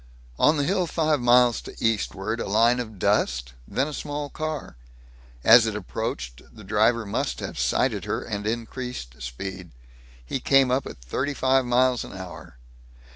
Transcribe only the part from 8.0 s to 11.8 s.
her and increased speed. He came up at thirty five